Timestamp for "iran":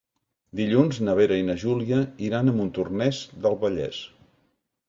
2.31-2.49